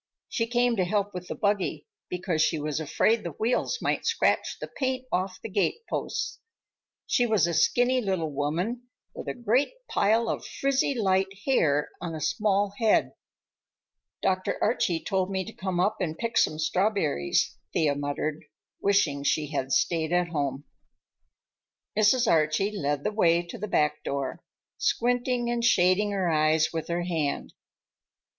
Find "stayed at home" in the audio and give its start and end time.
19.71-20.63